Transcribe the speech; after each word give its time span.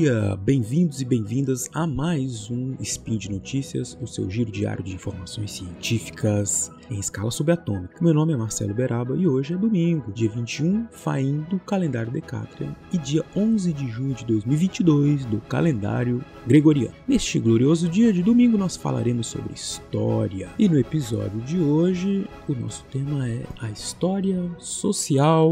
dia! 0.00 0.34
Bem-vindos 0.36 1.02
e 1.02 1.04
bem-vindas 1.04 1.68
a 1.74 1.86
mais 1.86 2.50
um 2.50 2.74
Spin 2.80 3.18
de 3.18 3.30
Notícias, 3.30 3.98
o 4.00 4.06
seu 4.06 4.30
giro 4.30 4.50
diário 4.50 4.82
de 4.82 4.94
informações 4.94 5.52
científicas 5.52 6.70
em 6.90 6.98
escala 6.98 7.30
subatômica. 7.30 7.96
Meu 8.00 8.14
nome 8.14 8.32
é 8.32 8.36
Marcelo 8.36 8.72
Beraba 8.72 9.14
e 9.14 9.28
hoje 9.28 9.52
é 9.52 9.58
domingo, 9.58 10.10
dia 10.10 10.30
21 10.30 10.86
Faim 10.90 11.44
do 11.50 11.58
calendário 11.58 12.10
Decatrian 12.10 12.74
e 12.90 12.96
dia 12.96 13.22
11 13.36 13.74
de 13.74 13.88
junho 13.88 14.14
de 14.14 14.24
2022 14.24 15.26
do 15.26 15.38
calendário 15.42 16.24
Gregoriano. 16.46 16.94
Neste 17.06 17.38
glorioso 17.38 17.86
dia 17.86 18.10
de 18.10 18.22
domingo 18.22 18.56
nós 18.56 18.76
falaremos 18.76 19.26
sobre 19.26 19.52
história 19.52 20.48
e 20.58 20.66
no 20.66 20.78
episódio 20.78 21.40
de 21.42 21.58
hoje 21.58 22.26
o 22.48 22.54
nosso 22.54 22.84
tema 22.84 23.28
é 23.28 23.42
a 23.60 23.68
história 23.68 24.50
social 24.58 25.50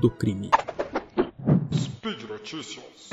do 0.00 0.10
crime. 0.10 0.50
Speed 1.72 2.22
Notícias. 2.30 3.10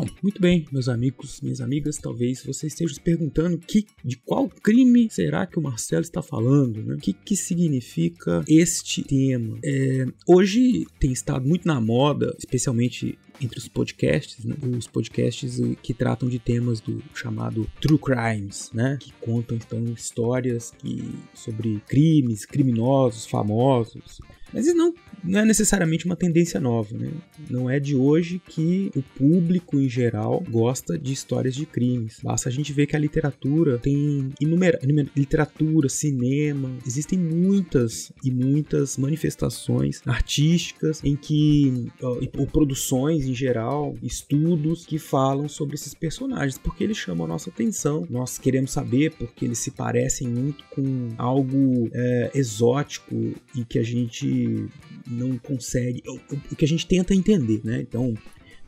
Bom, 0.00 0.06
muito 0.22 0.40
bem, 0.40 0.66
meus 0.72 0.88
amigos, 0.88 1.42
minhas 1.42 1.60
amigas, 1.60 1.98
talvez 1.98 2.42
você 2.42 2.68
esteja 2.68 2.94
se 2.94 3.00
perguntando 3.00 3.58
que, 3.58 3.84
de 4.02 4.16
qual 4.16 4.48
crime 4.48 5.10
será 5.10 5.46
que 5.46 5.58
o 5.58 5.62
Marcelo 5.62 6.00
está 6.00 6.22
falando, 6.22 6.82
né? 6.82 6.94
O 6.94 6.98
que, 6.98 7.12
que 7.12 7.36
significa 7.36 8.42
este 8.48 9.02
tema? 9.02 9.58
É, 9.62 10.06
hoje 10.26 10.86
tem 10.98 11.12
estado 11.12 11.46
muito 11.46 11.68
na 11.68 11.78
moda, 11.82 12.34
especialmente 12.38 13.18
entre 13.42 13.58
os 13.58 13.68
podcasts, 13.68 14.42
né? 14.42 14.56
os 14.74 14.86
podcasts 14.86 15.60
que 15.82 15.92
tratam 15.92 16.30
de 16.30 16.38
temas 16.38 16.80
do 16.80 17.02
chamado 17.14 17.70
true 17.78 17.98
crimes, 17.98 18.70
né? 18.72 18.96
Que 18.98 19.12
contam 19.20 19.58
então 19.58 19.84
histórias 19.92 20.72
que, 20.78 21.12
sobre 21.34 21.78
crimes, 21.86 22.46
criminosos, 22.46 23.26
famosos. 23.26 24.18
Mas 24.50 24.66
não, 24.74 24.94
não 25.22 25.40
é 25.40 25.44
necessariamente 25.44 26.06
uma 26.06 26.16
tendência 26.16 26.60
nova, 26.60 26.96
né? 26.96 27.10
Não 27.48 27.68
é 27.68 27.78
de 27.78 27.94
hoje 27.94 28.40
que 28.46 28.90
o 28.94 29.02
público 29.02 29.78
em 29.78 29.88
geral 29.88 30.42
gosta 30.48 30.98
de 30.98 31.12
histórias 31.12 31.54
de 31.54 31.66
crimes. 31.66 32.18
Basta 32.22 32.48
a 32.48 32.52
gente 32.52 32.72
ver 32.72 32.86
que 32.86 32.96
a 32.96 32.98
literatura 32.98 33.78
tem 33.78 34.32
inúmeras 34.40 34.80
literatura, 35.16 35.88
cinema, 35.88 36.70
existem 36.86 37.18
muitas 37.18 38.12
e 38.24 38.30
muitas 38.30 38.96
manifestações 38.96 40.00
artísticas 40.06 41.02
em 41.04 41.16
que 41.16 41.90
ou 42.36 42.46
produções 42.46 43.26
em 43.26 43.34
geral, 43.34 43.94
estudos 44.02 44.84
que 44.86 44.98
falam 44.98 45.48
sobre 45.48 45.74
esses 45.74 45.94
personagens, 45.94 46.58
porque 46.58 46.84
eles 46.84 46.96
chamam 46.96 47.24
a 47.24 47.28
nossa 47.28 47.50
atenção. 47.50 48.06
Nós 48.08 48.38
queremos 48.38 48.72
saber 48.72 49.12
porque 49.12 49.44
eles 49.44 49.58
se 49.58 49.70
parecem 49.70 50.28
muito 50.28 50.64
com 50.70 51.08
algo 51.18 51.88
é, 51.92 52.30
exótico 52.34 53.34
e 53.54 53.64
que 53.64 53.78
a 53.78 53.82
gente 53.82 54.68
não 55.10 55.36
consegue, 55.38 56.02
o 56.06 56.56
que 56.56 56.64
a 56.64 56.68
gente 56.68 56.86
tenta 56.86 57.14
entender, 57.14 57.60
né? 57.64 57.80
Então, 57.80 58.14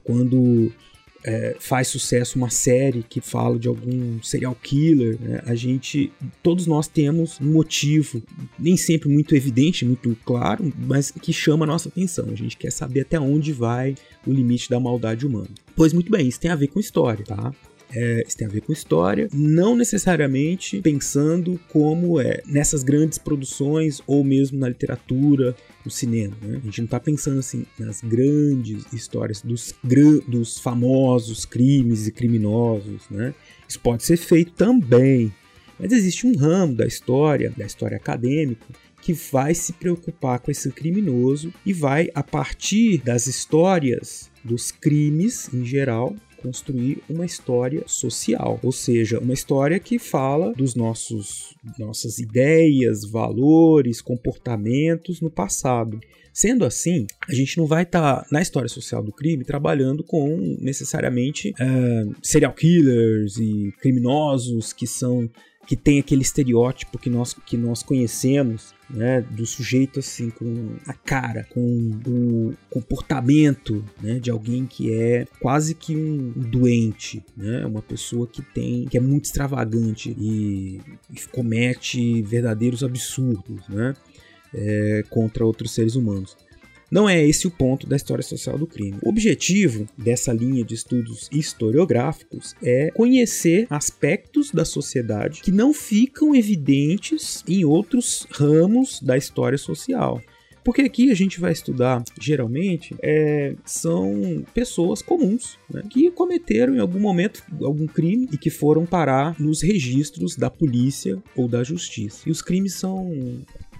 quando 0.03 0.73
é, 1.25 1.57
faz 1.61 1.89
sucesso 1.89 2.37
uma 2.37 2.51
série 2.51 3.03
que 3.03 3.21
fala 3.21 3.59
de 3.59 3.69
algum 3.69 4.21
serial 4.23 4.57
killer, 4.61 5.19
né? 5.21 5.43
a 5.47 5.55
gente, 5.55 6.13
todos 6.43 6.67
nós 6.67 6.89
temos 6.89 7.41
um 7.41 7.53
motivo, 7.53 8.23
nem 8.59 8.77
sempre 8.77 9.09
muito 9.09 9.35
evidente, 9.35 9.85
muito 9.85 10.17
claro, 10.25 10.73
mas 10.79 11.11
que 11.11 11.33
chama 11.33 11.65
a 11.65 11.69
nossa 11.69 11.89
atenção. 11.89 12.29
A 12.31 12.35
gente 12.35 12.57
quer 12.57 12.73
saber 12.73 13.03
até 13.03 13.21
onde 13.21 13.53
vai 13.53 13.95
o 14.27 14.33
limite 14.33 14.69
da 14.69 14.81
maldade 14.81 15.27
humana. 15.27 15.49
Pois 15.77 15.93
muito 15.93 16.11
bem, 16.11 16.27
isso 16.27 16.41
tem 16.41 16.51
a 16.51 16.57
ver 16.57 16.69
com 16.69 16.81
história, 16.81 17.25
tá? 17.25 17.55
É, 17.95 18.25
isso 18.27 18.37
tem 18.37 18.47
a 18.47 18.51
ver 18.51 18.63
com 18.63 18.73
história, 18.73 19.29
não 19.33 19.77
necessariamente 19.77 20.81
pensando 20.81 21.61
como 21.69 22.21
é 22.21 22.43
nessas 22.47 22.83
grandes 22.83 23.19
produções 23.19 24.01
ou 24.07 24.25
mesmo 24.25 24.59
na 24.59 24.69
literatura, 24.69 25.55
no 25.85 25.91
cinema. 25.91 26.35
Né? 26.41 26.59
A 26.63 26.65
gente 26.65 26.79
não 26.79 26.87
está 26.87 26.99
pensando 26.99 27.39
assim 27.39 27.67
nas 27.79 28.01
grandes 28.01 28.91
histórias 28.93 29.43
dos, 29.43 29.75
dos 30.27 30.59
famosos 30.59 31.45
crimes 31.45 32.07
e 32.07 32.13
criminosos. 32.13 33.03
Né? 33.11 33.35
Isso 33.69 33.81
pode 33.81 34.05
ser 34.05 34.17
feito 34.17 34.53
também, 34.53 35.33
mas 35.79 35.93
existe 35.93 36.27
um 36.27 36.37
ramo 36.37 36.75
da 36.75 36.87
história, 36.87 37.53
da 37.57 37.67
história 37.67 37.97
acadêmica, 37.97 38.67
que 39.03 39.13
vai 39.13 39.53
se 39.53 39.73
preocupar 39.73 40.39
com 40.39 40.51
esse 40.51 40.71
criminoso 40.71 41.53
e 41.67 41.73
vai, 41.73 42.09
a 42.15 42.23
partir 42.23 42.99
das 42.99 43.27
histórias 43.27 44.31
dos 44.45 44.71
crimes 44.71 45.53
em 45.53 45.65
geral, 45.65 46.15
construir 46.43 47.03
uma 47.09 47.25
história 47.25 47.85
social, 47.87 48.59
ou 48.63 48.73
seja, 48.73 49.19
uma 49.21 49.33
história 49.33 49.79
que 49.79 49.99
fala 49.99 50.53
dos 50.53 50.75
nossos 50.75 51.55
nossas 51.79 52.19
ideias, 52.19 53.05
valores, 53.05 54.01
comportamentos 54.01 55.21
no 55.21 55.31
passado. 55.31 56.01
Sendo 56.33 56.65
assim, 56.65 57.07
a 57.29 57.35
gente 57.35 57.59
não 57.59 57.67
vai 57.67 57.83
estar 57.83 58.23
tá, 58.23 58.27
na 58.33 58.41
história 58.41 58.69
social 58.69 59.03
do 59.03 59.13
crime 59.13 59.45
trabalhando 59.45 60.03
com 60.03 60.57
necessariamente 60.61 61.51
uh, 61.51 62.15
serial 62.23 62.55
killers 62.55 63.37
e 63.37 63.73
criminosos 63.81 64.73
que 64.73 64.87
são 64.87 65.31
que 65.67 65.77
tem 65.77 66.01
aquele 66.01 66.23
estereótipo 66.23 66.99
que 66.99 67.09
nós, 67.09 67.35
que 67.35 67.57
nós 67.57 67.83
conhecemos, 67.83 68.75
né, 68.91 69.21
do 69.21 69.47
sujeito 69.47 70.01
assim 70.01 70.29
com 70.29 70.75
a 70.87 70.93
cara, 70.93 71.47
com 71.51 71.91
o 72.07 72.55
comportamento, 72.69 73.85
né, 74.03 74.19
de 74.19 74.31
alguém 74.31 74.67
que 74.67 74.93
é 74.93 75.27
quase 75.41 75.75
que 75.75 75.97
um 75.97 76.33
doente, 76.37 77.25
né, 77.37 77.65
uma 77.65 77.81
pessoa 77.81 78.27
que 78.27 78.43
tem 78.43 78.87
que 78.87 78.97
é 78.97 79.01
muito 79.01 79.27
extravagante 79.27 80.15
e, 80.19 80.81
e 81.11 81.21
comete 81.31 82.21
verdadeiros 82.23 82.83
absurdos, 82.83 83.67
né, 83.69 83.95
é, 84.53 85.05
contra 85.09 85.47
outros 85.47 85.73
seres 85.73 85.95
humanos. 85.95 86.37
Não 86.93 87.09
é 87.09 87.27
esse 87.27 87.47
o 87.47 87.51
ponto 87.51 87.87
da 87.87 87.97
história 87.97 88.23
social 88.23 88.59
do 88.59 88.67
crime. 88.67 88.99
O 89.03 89.09
objetivo 89.09 89.87
dessa 89.97 90.31
linha 90.31 90.63
de 90.63 90.75
estudos 90.75 91.27
historiográficos 91.33 92.55
é 92.63 92.91
conhecer 92.91 93.67
aspectos 93.71 94.51
da 94.51 94.63
sociedade 94.63 95.41
que 95.41 95.51
não 95.51 95.73
ficam 95.73 96.35
evidentes 96.35 97.43
em 97.49 97.65
outros 97.65 98.27
ramos 98.31 99.01
da 99.01 99.17
história 99.17 99.57
social. 99.57 100.21
Porque 100.63 100.83
aqui 100.83 101.11
a 101.11 101.15
gente 101.15 101.41
vai 101.41 101.51
estudar, 101.51 102.05
geralmente, 102.21 102.95
é, 103.03 103.57
são 103.65 104.45
pessoas 104.53 105.01
comuns 105.01 105.59
né, 105.73 105.83
que 105.89 106.11
cometeram 106.11 106.77
em 106.77 106.79
algum 106.79 107.01
momento 107.01 107.43
algum 107.63 107.87
crime 107.87 108.29
e 108.31 108.37
que 108.37 108.51
foram 108.51 108.85
parar 108.85 109.35
nos 109.41 109.63
registros 109.63 110.37
da 110.37 110.51
polícia 110.51 111.21
ou 111.35 111.49
da 111.49 111.65
justiça. 111.65 112.29
E 112.29 112.31
os 112.31 112.43
crimes 112.43 112.75
são 112.75 113.11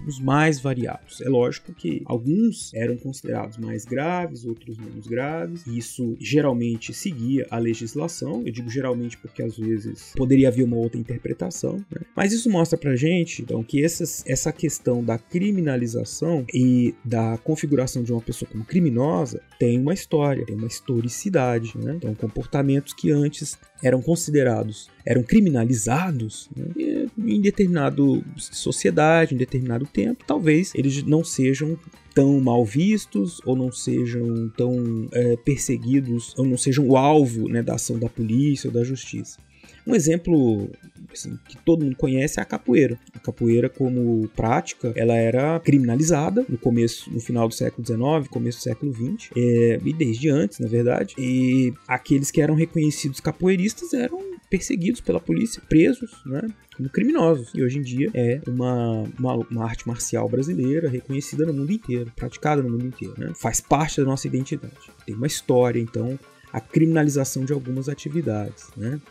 os 0.07 0.19
mais 0.19 0.59
variados. 0.59 1.21
É 1.21 1.29
lógico 1.29 1.73
que 1.73 2.01
alguns 2.05 2.73
eram 2.73 2.97
considerados 2.97 3.57
mais 3.57 3.85
graves, 3.85 4.45
outros 4.45 4.77
menos 4.77 5.07
graves. 5.07 5.65
Isso 5.67 6.15
geralmente 6.19 6.93
seguia 6.93 7.47
a 7.49 7.57
legislação. 7.57 8.43
Eu 8.45 8.51
digo 8.51 8.69
geralmente 8.69 9.17
porque 9.17 9.41
às 9.41 9.57
vezes 9.57 10.13
poderia 10.15 10.47
haver 10.47 10.63
uma 10.63 10.77
outra 10.77 10.99
interpretação. 10.99 11.77
Né? 11.91 12.01
Mas 12.15 12.33
isso 12.33 12.49
mostra 12.49 12.77
pra 12.77 12.95
gente, 12.95 13.41
então, 13.41 13.63
que 13.63 13.83
essas, 13.83 14.23
essa 14.27 14.51
questão 14.51 15.03
da 15.03 15.17
criminalização 15.17 16.45
e 16.53 16.93
da 17.03 17.37
configuração 17.37 18.03
de 18.03 18.11
uma 18.11 18.21
pessoa 18.21 18.49
como 18.49 18.65
criminosa 18.65 19.41
tem 19.59 19.79
uma 19.79 19.93
história, 19.93 20.45
tem 20.45 20.55
uma 20.55 20.67
historicidade. 20.67 21.77
Né? 21.77 21.95
Então, 21.95 22.13
comportamentos 22.15 22.93
que 22.93 23.11
antes 23.11 23.57
eram 23.83 24.01
considerados, 24.01 24.89
eram 25.05 25.21
criminalizados 25.21 26.49
né? 26.55 27.07
em 27.17 27.41
determinada 27.41 28.01
sociedade, 28.37 29.35
em 29.35 29.37
determinado 29.37 29.85
tempo, 29.85 30.23
talvez 30.25 30.71
eles 30.73 31.03
não 31.03 31.23
sejam 31.23 31.77
tão 32.15 32.39
mal 32.39 32.63
vistos 32.63 33.41
ou 33.45 33.55
não 33.55 33.71
sejam 33.71 34.49
tão 34.55 35.09
é, 35.11 35.35
perseguidos 35.37 36.33
ou 36.37 36.45
não 36.45 36.57
sejam 36.57 36.87
o 36.87 36.95
alvo 36.95 37.49
né, 37.49 37.61
da 37.61 37.75
ação 37.75 37.99
da 37.99 38.07
polícia 38.07 38.69
ou 38.69 38.73
da 38.73 38.83
justiça. 38.83 39.37
Um 39.85 39.93
exemplo 39.93 40.69
assim, 41.13 41.37
que 41.47 41.57
todo 41.57 41.83
mundo 41.83 41.95
conhece 41.95 42.39
é 42.39 42.43
a 42.43 42.45
capoeira. 42.45 42.99
A 43.13 43.19
capoeira, 43.19 43.69
como 43.69 44.27
prática, 44.29 44.93
ela 44.95 45.15
era 45.15 45.59
criminalizada 45.59 46.45
no 46.47 46.57
começo, 46.57 47.11
no 47.11 47.19
final 47.19 47.47
do 47.47 47.53
século 47.53 47.85
XIX, 47.85 48.27
começo 48.29 48.59
do 48.59 48.63
século 48.63 48.93
XX, 48.93 49.29
é, 49.35 49.79
e 49.83 49.93
desde 49.93 50.29
antes, 50.29 50.59
na 50.59 50.67
verdade. 50.67 51.15
E 51.17 51.73
aqueles 51.87 52.31
que 52.31 52.41
eram 52.41 52.55
reconhecidos 52.55 53.19
capoeiristas 53.19 53.93
eram 53.93 54.33
perseguidos 54.53 55.01
pela 55.01 55.19
polícia, 55.19 55.59
presos, 55.67 56.11
né? 56.27 56.41
Como 56.77 56.87
criminosos. 56.87 57.51
E 57.55 57.63
hoje 57.63 57.79
em 57.79 57.81
dia 57.81 58.11
é 58.13 58.39
uma, 58.47 59.03
uma, 59.17 59.35
uma, 59.35 59.65
arte 59.65 59.87
marcial 59.87 60.29
brasileira 60.29 60.87
reconhecida 60.87 61.43
no 61.43 61.53
mundo 61.53 61.71
inteiro, 61.71 62.11
praticada 62.15 62.61
no 62.61 62.69
mundo 62.69 62.85
inteiro. 62.85 63.15
Né? 63.17 63.31
Faz 63.35 63.59
parte 63.59 63.99
da 63.99 64.05
nossa 64.05 64.27
identidade. 64.27 64.75
Tem 65.07 65.15
uma 65.15 65.25
história, 65.25 65.79
então, 65.79 66.19
a 66.51 66.61
criminalização 66.61 67.45
de 67.45 67.51
algumas 67.51 67.89
atividades. 67.89 68.69
Né? 68.77 69.01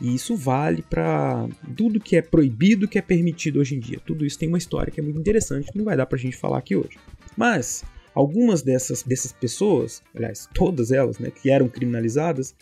E 0.00 0.14
isso 0.14 0.34
vale 0.36 0.82
para 0.82 1.48
tudo 1.76 2.00
que 2.00 2.16
é 2.16 2.22
proibido, 2.22 2.88
que 2.88 2.98
é 2.98 3.02
permitido 3.02 3.60
hoje 3.60 3.76
em 3.76 3.80
dia. 3.80 4.00
Tudo 4.04 4.26
isso 4.26 4.38
tem 4.38 4.48
uma 4.48 4.58
história 4.58 4.90
que 4.90 5.00
é 5.00 5.02
muito 5.02 5.18
interessante, 5.18 5.70
que 5.70 5.78
não 5.78 5.84
vai 5.84 5.96
dar 5.96 6.06
para 6.06 6.16
a 6.16 6.20
gente 6.20 6.36
falar 6.36 6.58
aqui 6.58 6.74
hoje. 6.74 6.98
Mas 7.36 7.84
algumas 8.14 8.62
dessas, 8.62 9.02
dessas 9.02 9.32
pessoas, 9.32 10.02
aliás, 10.14 10.48
todas 10.52 10.90
elas, 10.90 11.18
né, 11.18 11.30
que 11.30 11.50
eram 11.50 11.68
criminalizadas, 11.68 12.54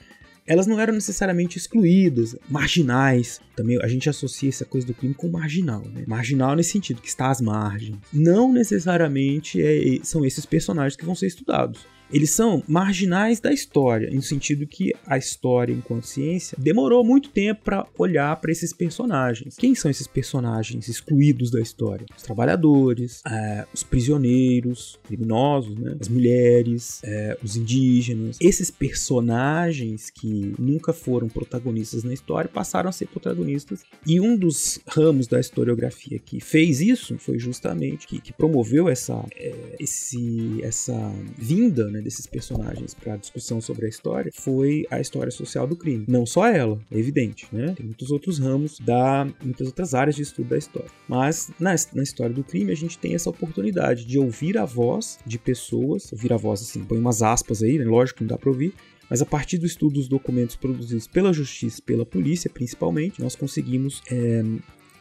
elas 0.46 0.67
não 0.67 0.79
eram 0.81 0.93
necessariamente 0.93 1.56
excluídas, 1.56 2.37
marginais. 2.49 3.40
Também 3.55 3.78
a 3.81 3.87
gente 3.87 4.11
associa 4.11 4.49
essa 4.49 4.64
coisa 4.64 4.87
do 4.87 4.94
crime 4.94 5.14
com 5.14 5.28
marginal, 5.28 5.82
né? 5.94 6.05
Marginal 6.06 6.56
nesse 6.56 6.70
sentido, 6.70 7.00
que 7.00 7.08
está 7.08 7.31
às 7.31 7.40
margens. 7.40 7.96
Não 8.12 8.52
necessariamente 8.52 9.62
é, 9.62 10.00
são 10.02 10.25
esses 10.25 10.44
personagens 10.44 10.96
que 10.96 11.05
vão 11.05 11.14
ser 11.14 11.28
estudados 11.28 11.87
eles 12.12 12.31
são 12.31 12.62
marginais 12.69 13.41
da 13.41 13.53
história, 13.53 14.11
no 14.11 14.23
sentido 14.23 14.67
que 14.67 14.93
a 15.06 15.17
história, 15.17 15.73
enquanto 15.73 16.06
ciência, 16.06 16.56
demorou 16.61 17.05
muito 17.05 17.31
tempo 17.31 17.62
para 17.64 17.87
olhar 17.97 18.37
para 18.37 18.53
esses 18.53 18.73
personagens. 18.73 19.56
Quem 19.56 19.75
são 19.75 19.91
esses 19.91 20.06
personagens 20.06 20.88
excluídos 20.88 21.50
da 21.50 21.61
história? 21.61 22.06
Os 22.17 22.23
trabalhadores, 22.23 23.23
é, 23.26 23.67
os 23.73 23.82
prisioneiros, 23.82 24.99
criminosos, 25.05 25.76
né? 25.76 25.97
as 25.99 26.09
mulheres, 26.09 27.00
é, 27.05 27.38
os 27.43 27.56
indígenas. 27.56 28.37
Esses 28.41 28.70
personagens 28.70 30.11
que 30.11 30.55
nunca 30.59 30.93
foram 30.93 31.29
protagonistas 31.29 32.05
na 32.05 32.12
história 32.12 32.50
passaram 32.53 32.91
a 32.91 32.93
ser 32.93 33.06
protagonistas. 33.09 33.82
E 34.06 34.20
um 34.20 34.37
dos 34.37 34.81
ramos 34.87 35.26
da 35.26 35.41
historiografia 35.41 36.19
que 36.19 36.41
fez 36.41 36.81
isso 36.81 37.17
foi 37.19 37.38
justamente 37.38 38.06
que, 38.06 38.20
que 38.20 38.32
promoveu 38.32 38.88
essa, 38.88 39.25
é, 39.35 39.76
esse, 39.79 40.61
essa 40.62 40.94
vinda 41.38 41.88
né, 41.91 42.01
desses 42.02 42.26
personagens 42.26 42.94
para 42.94 43.16
discussão 43.16 43.60
sobre 43.60 43.87
a 43.87 43.88
história 43.88 44.31
foi 44.34 44.87
a 44.90 45.00
história 45.00 45.31
social 45.31 45.66
do 45.66 45.76
crime. 45.76 46.04
Não 46.08 46.26
só 46.26 46.46
ela, 46.46 46.81
é 46.90 46.99
evidente, 46.99 47.46
né? 47.52 47.75
Tem 47.76 47.87
muitos 47.87 48.10
outros 48.10 48.38
ramos 48.38 48.78
da 48.81 49.26
muitas 49.43 49.66
outras 49.66 49.94
áreas 49.94 50.16
de 50.16 50.22
estudo 50.22 50.49
da 50.49 50.58
história. 50.58 50.90
Mas 51.08 51.50
na, 51.58 51.75
na 51.94 52.02
história 52.02 52.34
do 52.34 52.44
crime 52.44 52.72
a 52.72 52.76
gente 52.76 52.99
tem 52.99 53.14
essa 53.14 53.31
oportunidade 53.31 54.04
de 54.04 54.19
ouvir 54.19 54.58
a 54.58 54.64
voz 54.64 55.19
de 55.26 55.38
pessoas, 55.38 56.12
ouvir 56.12 56.32
a 56.32 56.37
voz 56.37 56.62
assim, 56.62 56.84
põe 56.84 56.99
umas 56.99 57.22
aspas 57.22 57.62
aí, 57.62 57.78
né? 57.78 57.84
Lógico 57.84 58.19
que 58.19 58.25
não 58.25 58.28
dá 58.28 58.38
para 58.38 58.50
ouvir, 58.50 58.75
mas 59.08 59.20
a 59.20 59.26
partir 59.26 59.58
do 59.58 59.66
estudo 59.66 59.94
dos 59.94 60.08
documentos 60.08 60.56
produzidos 60.56 61.06
pela 61.06 61.32
justiça, 61.32 61.82
pela 61.84 62.06
polícia 62.06 62.49
principalmente, 62.49 63.20
nós 63.20 63.37
conseguimos 63.37 64.02
é, 64.10 64.43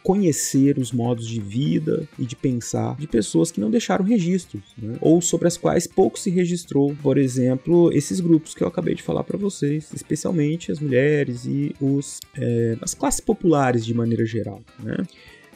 conhecer 0.03 0.77
os 0.77 0.91
modos 0.91 1.27
de 1.27 1.39
vida 1.39 2.07
e 2.17 2.25
de 2.25 2.35
pensar 2.35 2.95
de 2.97 3.07
pessoas 3.07 3.51
que 3.51 3.59
não 3.59 3.69
deixaram 3.69 4.03
registros, 4.03 4.63
né? 4.77 4.97
ou 4.99 5.21
sobre 5.21 5.47
as 5.47 5.57
quais 5.57 5.87
pouco 5.87 6.17
se 6.17 6.29
registrou, 6.29 6.95
por 7.01 7.17
exemplo, 7.17 7.91
esses 7.93 8.19
grupos 8.19 8.53
que 8.53 8.63
eu 8.63 8.67
acabei 8.67 8.95
de 8.95 9.03
falar 9.03 9.23
para 9.23 9.37
vocês, 9.37 9.89
especialmente 9.93 10.71
as 10.71 10.79
mulheres 10.79 11.45
e 11.45 11.75
os, 11.79 12.19
é, 12.35 12.77
as 12.81 12.93
classes 12.93 13.21
populares 13.21 13.85
de 13.85 13.93
maneira 13.93 14.25
geral. 14.25 14.61
Né? 14.79 14.97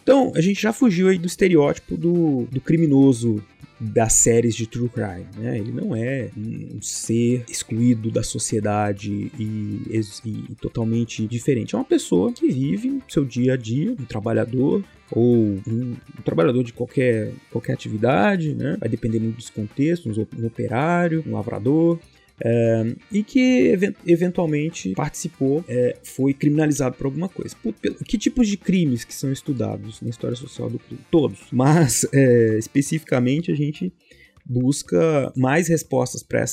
Então, 0.06 0.31
a 0.36 0.42
gente 0.42 0.62
já 0.62 0.71
fugiu 0.71 1.07
aí 1.07 1.18
do 1.18 1.25
estereótipo 1.25 1.97
do, 1.97 2.47
do 2.51 2.62
criminoso 2.62 3.44
das 3.80 4.13
séries 4.13 4.56
de 4.56 4.68
true 4.68 4.89
crime, 4.89 5.27
né? 5.38 5.57
Ele 5.57 5.72
não 5.72 5.95
é 5.95 6.30
um 6.38 6.81
ser 6.81 7.44
excluído 7.50 8.10
da 8.10 8.24
sociedade 8.24 9.31
e, 9.38 9.81
e, 9.89 10.30
e 10.30 10.56
totalmente 10.56 11.25
diferente. 11.27 11.75
É 11.75 11.77
uma 11.77 11.83
pessoa 11.83 12.31
que 12.31 12.48
vive 12.48 13.01
seu 13.07 13.25
dia 13.25 13.54
a 13.54 13.57
dia, 13.57 13.92
um 13.92 14.06
trabalhador, 14.06 14.83
ou 15.12 15.36
um, 15.36 15.62
um, 15.68 15.95
trabalhador 16.24 16.63
de 16.63 16.74
qualquer, 16.74 17.31
qualquer 17.51 17.74
atividade, 17.74 18.56
né? 18.56 18.77
vai 18.80 18.89
depender 18.89 19.19
muito 19.19 19.36
dos 19.36 19.50
contextos, 19.50 20.18
um 20.18 20.45
operário, 20.45 21.24
um 21.28 21.33
lavrador, 21.33 22.00
é, 22.43 22.95
e 23.11 23.23
que 23.23 23.77
eventualmente 24.05 24.93
participou, 24.93 25.63
é, 25.67 25.97
foi 26.03 26.33
criminalizado 26.33 26.95
por 26.97 27.05
alguma 27.05 27.29
coisa. 27.29 27.55
Por, 27.61 27.73
que 27.73 28.17
tipos 28.17 28.47
de 28.47 28.57
crimes 28.57 29.03
que 29.03 29.13
são 29.13 29.31
estudados 29.31 30.01
na 30.01 30.09
história 30.09 30.35
social 30.35 30.69
do 30.69 30.79
crime? 30.79 31.01
Todos. 31.09 31.47
Mas, 31.51 32.05
é, 32.13 32.57
especificamente, 32.57 33.51
a 33.51 33.55
gente 33.55 33.93
busca 34.45 35.33
mais 35.35 35.67
respostas 35.67 36.21
para 36.21 36.43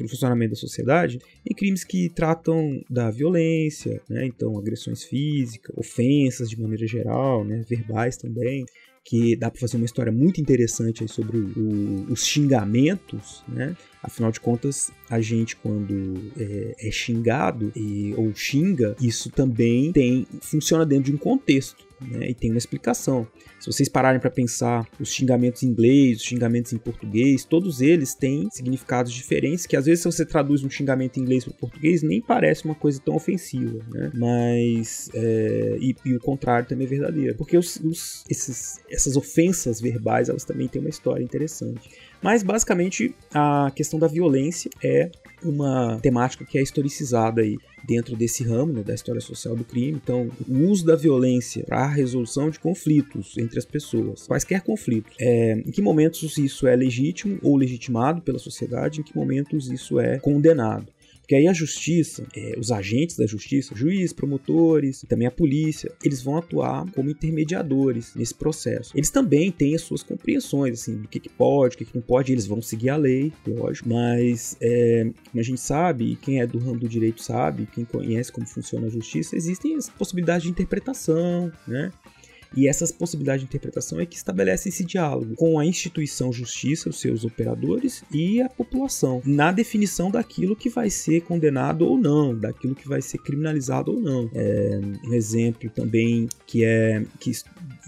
o 0.00 0.08
funcionamento 0.08 0.50
da 0.50 0.56
sociedade 0.56 1.18
em 1.48 1.54
crimes 1.54 1.82
que 1.82 2.10
tratam 2.10 2.82
da 2.90 3.10
violência, 3.10 4.02
né? 4.08 4.26
então 4.26 4.58
agressões 4.58 5.02
físicas, 5.04 5.74
ofensas 5.74 6.50
de 6.50 6.60
maneira 6.60 6.86
geral, 6.86 7.44
né? 7.44 7.64
verbais 7.66 8.18
também, 8.18 8.66
que 9.08 9.34
dá 9.34 9.50
para 9.50 9.58
fazer 9.58 9.78
uma 9.78 9.86
história 9.86 10.12
muito 10.12 10.38
interessante 10.38 11.02
aí 11.02 11.08
sobre 11.08 11.38
o, 11.38 12.04
os 12.10 12.26
xingamentos, 12.26 13.42
né? 13.48 13.74
Afinal 14.02 14.30
de 14.30 14.38
contas, 14.38 14.90
a 15.08 15.18
gente 15.18 15.56
quando 15.56 16.30
é, 16.38 16.74
é 16.78 16.90
xingado 16.90 17.72
e, 17.74 18.12
ou 18.18 18.34
xinga, 18.34 18.94
isso 19.00 19.30
também 19.30 19.92
tem 19.92 20.26
funciona 20.42 20.84
dentro 20.84 21.04
de 21.04 21.14
um 21.14 21.16
contexto 21.16 21.87
né, 22.00 22.30
e 22.30 22.34
tem 22.34 22.50
uma 22.50 22.58
explicação. 22.58 23.26
Se 23.58 23.66
vocês 23.66 23.88
pararem 23.88 24.20
para 24.20 24.30
pensar 24.30 24.86
os 25.00 25.12
xingamentos 25.12 25.62
em 25.62 25.66
inglês, 25.66 26.18
os 26.18 26.24
xingamentos 26.24 26.72
em 26.72 26.78
português, 26.78 27.44
todos 27.44 27.80
eles 27.80 28.14
têm 28.14 28.48
significados 28.50 29.12
diferentes 29.12 29.66
que 29.66 29.76
às 29.76 29.86
vezes 29.86 30.02
se 30.02 30.10
você 30.10 30.24
traduz 30.24 30.62
um 30.62 30.70
xingamento 30.70 31.18
em 31.18 31.22
inglês 31.22 31.44
para 31.44 31.54
português 31.54 32.02
nem 32.02 32.20
parece 32.20 32.64
uma 32.64 32.74
coisa 32.74 33.00
tão 33.04 33.16
ofensiva, 33.16 33.84
né? 33.90 34.10
Mas 34.14 35.10
é, 35.14 35.76
e, 35.80 35.94
e, 36.04 36.14
o 36.14 36.20
contrário 36.20 36.68
também 36.68 36.86
é 36.86 36.90
verdadeiro, 36.90 37.34
porque 37.36 37.56
os, 37.56 37.76
os, 37.76 38.24
esses, 38.28 38.80
essas 38.90 39.16
ofensas 39.16 39.80
verbais 39.80 40.28
elas 40.28 40.44
também 40.44 40.68
têm 40.68 40.80
uma 40.80 40.90
história 40.90 41.22
interessante. 41.22 41.90
Mas 42.22 42.42
basicamente 42.42 43.14
a 43.32 43.70
questão 43.74 43.98
da 43.98 44.06
violência 44.06 44.70
é 44.82 45.10
uma 45.42 45.98
temática 46.00 46.44
que 46.44 46.58
é 46.58 46.62
historicizada 46.62 47.42
aí 47.42 47.56
dentro 47.88 48.14
desse 48.14 48.44
ramo 48.44 48.74
né, 48.74 48.82
da 48.82 48.94
história 48.94 49.20
social 49.20 49.56
do 49.56 49.64
crime. 49.64 49.98
Então, 50.04 50.30
o 50.46 50.58
uso 50.68 50.84
da 50.84 50.94
violência 50.94 51.64
para 51.64 51.84
a 51.84 51.88
resolução 51.88 52.50
de 52.50 52.60
conflitos 52.60 53.38
entre 53.38 53.58
as 53.58 53.64
pessoas, 53.64 54.26
quaisquer 54.26 54.60
conflitos. 54.62 55.14
É, 55.18 55.52
em 55.52 55.70
que 55.70 55.80
momentos 55.80 56.36
isso 56.36 56.66
é 56.66 56.76
legítimo 56.76 57.38
ou 57.42 57.56
legitimado 57.56 58.20
pela 58.20 58.38
sociedade, 58.38 59.00
em 59.00 59.02
que 59.02 59.16
momentos 59.16 59.70
isso 59.70 59.98
é 59.98 60.18
condenado. 60.18 60.86
Porque 61.28 61.36
aí 61.36 61.46
a 61.46 61.52
justiça, 61.52 62.26
é, 62.34 62.54
os 62.58 62.72
agentes 62.72 63.14
da 63.14 63.26
justiça, 63.26 63.76
juiz, 63.76 64.14
promotores, 64.14 65.02
e 65.02 65.06
também 65.06 65.28
a 65.28 65.30
polícia, 65.30 65.92
eles 66.02 66.22
vão 66.22 66.38
atuar 66.38 66.90
como 66.92 67.10
intermediadores 67.10 68.14
nesse 68.14 68.34
processo. 68.34 68.92
Eles 68.96 69.10
também 69.10 69.52
têm 69.52 69.74
as 69.74 69.82
suas 69.82 70.02
compreensões, 70.02 70.80
assim, 70.80 70.96
do 70.96 71.06
que, 71.06 71.20
que 71.20 71.28
pode, 71.28 71.74
o 71.74 71.78
que, 71.78 71.84
que 71.84 71.94
não 71.94 72.00
pode, 72.00 72.32
eles 72.32 72.46
vão 72.46 72.62
seguir 72.62 72.88
a 72.88 72.96
lei, 72.96 73.30
lógico, 73.46 73.90
mas 73.90 74.56
é, 74.58 75.10
como 75.30 75.38
a 75.38 75.42
gente 75.42 75.60
sabe, 75.60 76.16
quem 76.22 76.40
é 76.40 76.46
do 76.46 76.58
ramo 76.58 76.80
do 76.80 76.88
direito 76.88 77.22
sabe, 77.22 77.68
quem 77.74 77.84
conhece 77.84 78.32
como 78.32 78.46
funciona 78.46 78.86
a 78.86 78.90
justiça, 78.90 79.36
existem 79.36 79.76
as 79.76 79.90
possibilidades 79.90 80.44
de 80.44 80.48
interpretação, 80.48 81.52
né? 81.66 81.92
E 82.56 82.66
essas 82.66 82.90
possibilidades 82.90 83.42
de 83.42 83.46
interpretação 83.46 84.00
é 84.00 84.06
que 84.06 84.16
estabelece 84.16 84.68
esse 84.68 84.84
diálogo 84.84 85.34
com 85.36 85.58
a 85.58 85.64
instituição 85.64 86.32
justiça, 86.32 86.88
os 86.88 87.00
seus 87.00 87.24
operadores 87.24 88.02
e 88.12 88.40
a 88.40 88.48
população, 88.48 89.22
na 89.24 89.52
definição 89.52 90.10
daquilo 90.10 90.56
que 90.56 90.68
vai 90.68 90.90
ser 90.90 91.22
condenado 91.22 91.86
ou 91.86 91.98
não, 91.98 92.34
daquilo 92.34 92.74
que 92.74 92.88
vai 92.88 93.02
ser 93.02 93.18
criminalizado 93.18 93.92
ou 93.92 94.00
não. 94.00 94.30
É, 94.34 94.80
um 95.04 95.14
exemplo 95.14 95.70
também 95.70 96.28
que 96.46 96.64
é 96.64 97.04
que, 97.20 97.32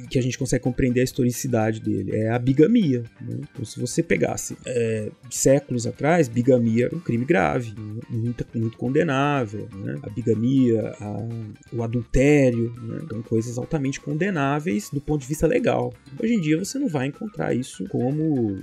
que 0.09 0.19
a 0.19 0.23
gente 0.23 0.38
consegue 0.38 0.62
compreender 0.62 1.00
a 1.00 1.04
historicidade 1.04 1.80
dele 1.80 2.16
é 2.16 2.30
a 2.30 2.38
bigamia. 2.38 3.02
Né? 3.21 3.40
Então, 3.52 3.64
se 3.64 3.80
você 3.80 4.02
pegasse 4.02 4.57
é, 4.66 5.11
séculos 5.30 5.87
atrás, 5.87 6.28
bigamia 6.28 6.87
era 6.87 6.97
um 6.97 7.00
crime 7.00 7.25
grave, 7.25 7.75
muito, 8.09 8.47
muito 8.54 8.76
condenável. 8.76 9.69
Né? 9.75 9.97
A 10.02 10.11
bigamia, 10.11 10.95
a, 11.00 11.28
o 11.73 11.83
adultério, 11.83 12.75
né? 12.83 13.00
então 13.04 13.23
coisas 13.23 13.59
altamente 13.59 14.00
condenáveis 14.00 14.90
do 14.90 15.00
ponto 15.00 15.23
de 15.23 15.26
vista 15.26 15.47
legal. 15.47 15.92
Hoje 16.23 16.35
em 16.35 16.40
dia 16.40 16.59
você 16.59 16.78
não 16.78 16.88
vai 16.88 17.07
encontrar 17.07 17.54
isso 17.54 17.85
como 17.88 18.59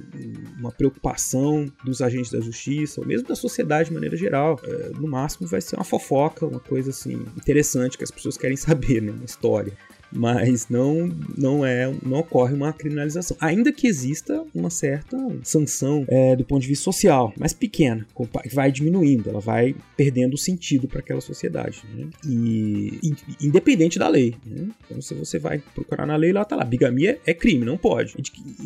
uma 0.57 0.71
preocupação 0.71 1.71
dos 1.83 2.01
agentes 2.01 2.31
da 2.31 2.39
justiça, 2.39 3.01
ou 3.01 3.07
mesmo 3.07 3.27
da 3.27 3.35
sociedade 3.35 3.89
de 3.89 3.93
maneira 3.93 4.15
geral. 4.15 4.59
É, 4.63 4.89
no 4.89 5.07
máximo 5.07 5.47
vai 5.47 5.61
ser 5.61 5.75
uma 5.75 5.83
fofoca, 5.83 6.45
uma 6.45 6.59
coisa 6.59 6.89
assim 6.89 7.25
interessante 7.35 7.97
que 7.97 8.03
as 8.03 8.11
pessoas 8.11 8.37
querem 8.37 8.57
saber, 8.57 9.01
né? 9.01 9.11
Uma 9.11 9.25
história 9.25 9.73
mas 10.11 10.67
não 10.69 11.11
não 11.37 11.65
é 11.65 11.91
não 12.03 12.19
ocorre 12.19 12.53
uma 12.53 12.71
criminalização 12.73 13.35
ainda 13.39 13.71
que 13.71 13.87
exista 13.87 14.43
uma 14.53 14.69
certa 14.69 15.17
sanção 15.43 16.05
é, 16.07 16.35
do 16.35 16.43
ponto 16.43 16.61
de 16.61 16.67
vista 16.67 16.83
social 16.83 17.33
mas 17.37 17.53
pequena 17.53 18.05
vai 18.51 18.71
diminuindo 18.71 19.29
ela 19.29 19.39
vai 19.39 19.75
perdendo 19.95 20.37
sentido 20.37 20.87
para 20.87 20.99
aquela 20.99 21.21
sociedade 21.21 21.83
né? 21.95 22.07
e, 22.25 22.99
independente 23.41 23.99
da 23.99 24.07
lei 24.07 24.35
né? 24.45 24.67
então 24.85 25.01
se 25.01 25.13
você 25.13 25.39
vai 25.39 25.61
procurar 25.73 26.05
na 26.05 26.15
lei 26.15 26.31
lá 26.31 26.45
tá 26.45 26.55
lá 26.55 26.63
bigamia 26.63 27.19
é 27.25 27.33
crime 27.33 27.65
não 27.65 27.77
pode 27.77 28.15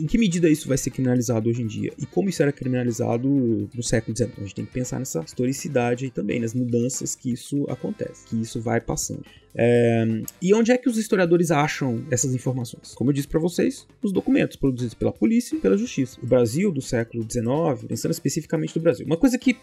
em 0.01 0.07
que 0.07 0.17
medida 0.17 0.49
isso 0.49 0.67
vai 0.67 0.77
ser 0.77 0.89
criminalizado 0.89 1.49
hoje 1.49 1.61
em 1.61 1.67
dia 1.67 1.93
e 1.97 2.05
como 2.05 2.29
isso 2.29 2.41
era 2.41 2.51
criminalizado 2.51 3.27
no 3.73 3.83
século 3.83 4.15
XIX 4.15 4.31
então, 4.31 4.43
a 4.43 4.47
gente 4.47 4.55
tem 4.55 4.65
que 4.65 4.71
pensar 4.71 4.99
nessa 4.99 5.21
historicidade 5.21 6.05
aí 6.05 6.11
também 6.11 6.39
nas 6.39 6.53
mudanças 6.53 7.15
que 7.15 7.31
isso 7.31 7.65
acontece 7.69 8.25
que 8.25 8.41
isso 8.41 8.59
vai 8.59 8.81
passando 8.81 9.23
é, 9.53 10.05
e 10.41 10.53
onde 10.53 10.71
é 10.71 10.77
que 10.77 10.89
os 10.89 10.97
historiadores 10.97 11.51
acham 11.51 12.03
essas 12.09 12.33
informações? 12.33 12.93
Como 12.93 13.09
eu 13.09 13.13
disse 13.13 13.27
para 13.27 13.39
vocês, 13.39 13.85
os 14.01 14.11
documentos 14.11 14.55
produzidos 14.55 14.93
pela 14.93 15.11
polícia 15.11 15.55
e 15.55 15.59
pela 15.59 15.77
justiça. 15.77 16.17
O 16.21 16.25
Brasil 16.25 16.71
do 16.71 16.81
século 16.81 17.23
XIX, 17.29 17.87
pensando 17.87 18.11
especificamente 18.11 18.73
do 18.73 18.79
Brasil. 18.79 19.05
Uma 19.05 19.17
coisa 19.17 19.37
que 19.37 19.57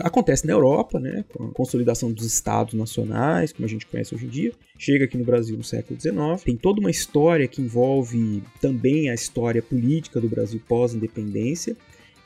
acontece 0.00 0.46
na 0.46 0.52
Europa, 0.52 1.00
né, 1.00 1.24
com 1.32 1.44
a 1.44 1.52
consolidação 1.52 2.12
dos 2.12 2.26
estados 2.26 2.74
nacionais, 2.74 3.52
como 3.52 3.64
a 3.64 3.68
gente 3.68 3.86
conhece 3.86 4.14
hoje 4.14 4.26
em 4.26 4.30
dia, 4.30 4.52
chega 4.78 5.04
aqui 5.04 5.16
no 5.16 5.24
Brasil 5.24 5.56
no 5.56 5.64
século 5.64 5.98
XIX. 5.98 6.42
Tem 6.44 6.56
toda 6.56 6.80
uma 6.80 6.90
história 6.90 7.48
que 7.48 7.62
envolve 7.62 8.42
também 8.60 9.08
a 9.08 9.14
história 9.14 9.62
política 9.64 10.20
do 10.20 10.28
Brasil 10.28 10.60
pós-independência 10.68 11.76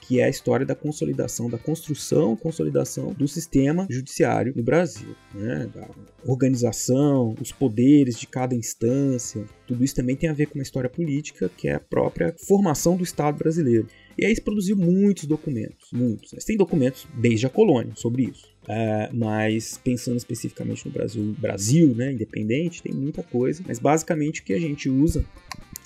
que 0.09 0.21
é 0.21 0.25
a 0.25 0.29
história 0.31 0.65
da 0.65 0.75
consolidação, 0.75 1.51
da 1.51 1.59
construção, 1.59 2.35
consolidação 2.35 3.13
do 3.13 3.29
sistema 3.29 3.87
judiciário 3.91 4.55
no 4.57 4.63
Brasil, 4.63 5.15
né? 5.35 5.69
da 5.75 5.87
organização, 6.25 7.35
os 7.39 7.53
poderes 7.53 8.19
de 8.19 8.27
cada 8.27 8.55
instância. 8.55 9.45
Tudo 9.67 9.85
isso 9.85 9.95
também 9.95 10.17
tem 10.17 10.31
a 10.31 10.33
ver 10.33 10.47
com 10.47 10.55
uma 10.55 10.63
história 10.63 10.89
política, 10.89 11.51
que 11.55 11.69
é 11.69 11.75
a 11.75 11.81
própria 11.81 12.35
formação 12.47 12.97
do 12.97 13.05
Estado 13.05 13.37
brasileiro. 13.37 13.87
E 14.17 14.25
aí 14.25 14.35
se 14.35 14.41
produziu 14.41 14.77
muitos 14.77 15.27
documentos, 15.27 15.91
muitos. 15.93 16.31
Tem 16.43 16.57
documentos 16.57 17.07
desde 17.15 17.45
a 17.45 17.51
colônia 17.51 17.93
sobre 17.95 18.25
isso. 18.25 18.47
Uh, 18.65 19.15
mas 19.15 19.79
pensando 19.85 20.17
especificamente 20.17 20.87
no 20.87 20.93
Brasil, 20.93 21.37
Brasil, 21.39 21.95
né, 21.95 22.13
independente, 22.13 22.83
tem 22.83 22.95
muita 22.95 23.23
coisa. 23.23 23.63
Mas 23.67 23.79
basicamente 23.79 24.41
o 24.41 24.45
que 24.45 24.55
a 24.55 24.59
gente 24.59 24.89
usa 24.89 25.23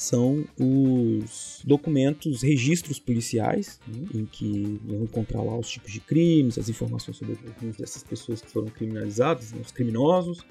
são 0.03 0.45
os 0.59 1.63
documentos, 1.65 2.43
registros 2.43 2.99
policiais, 2.99 3.81
né, 3.87 4.07
em 4.15 4.27
que 4.27 4.81
vão 4.85 5.05
encontrar 5.05 5.43
lá 5.43 5.57
os 5.57 5.71
tipos 5.71 5.93
de 5.93 6.01
crimes, 6.01 6.59
as 6.59 6.69
informações 6.69 7.17
sobre 7.17 7.39
algumas 7.47 7.77
dessas 7.77 8.03
pessoas 8.03 8.41
que 8.41 8.51
foram 8.51 8.69
criminalizadas, 8.69 9.53
né, 9.53 9.61
os 9.65 9.71
criminosos, 9.71 10.45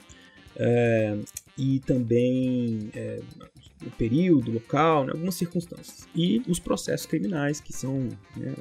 é, 0.55 1.17
e 1.62 1.80
também 1.80 2.89
é, 2.96 3.20
o 3.86 3.91
período, 3.91 4.51
local, 4.51 5.06
né, 5.06 5.12
algumas 5.12 5.36
circunstâncias. 5.36 6.08
E 6.15 6.41
os 6.48 6.60
processos 6.60 7.06
criminais, 7.06 7.60
que 7.60 7.72
são 7.72 8.10
né, 8.36 8.56